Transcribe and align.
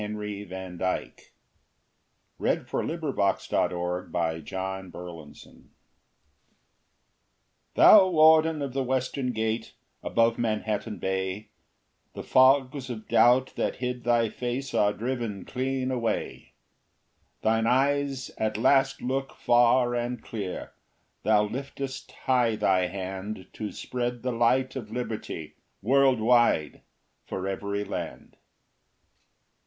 London 0.01 0.79
Times, 0.79 1.31
February 2.39 2.65
12, 2.65 3.15
1917. 3.15 4.91
"LIBERTY 4.91 4.91
ENLIGHTENING 4.91 4.91
THE 4.93 5.37
WORLD" 5.47 5.65
Thou 7.75 8.07
warden 8.09 8.63
of 8.63 8.73
the 8.73 8.83
western 8.83 9.31
gate, 9.31 9.75
above 10.01 10.39
Manhattan 10.39 10.97
Bay, 10.97 11.51
The 12.15 12.23
fogs 12.23 12.89
of 12.89 13.07
doubt 13.07 13.53
that 13.55 13.75
hid 13.75 14.03
thy 14.03 14.29
face 14.29 14.73
are 14.73 14.91
driven 14.91 15.45
clean 15.45 15.91
away: 15.91 16.53
Thine 17.43 17.67
eyes 17.67 18.31
at 18.39 18.57
last 18.57 19.03
look 19.03 19.35
far 19.35 19.93
and 19.93 20.19
clear, 20.23 20.71
thou 21.21 21.43
liftest 21.43 22.11
high 22.25 22.55
thy 22.55 22.87
hand 22.87 23.45
To 23.53 23.71
spread 23.71 24.23
the 24.23 24.31
light 24.33 24.75
of 24.75 24.89
liberty 24.91 25.57
world 25.83 26.19
wide 26.19 26.81
for 27.23 27.47
every 27.47 27.83
land. 27.83 28.35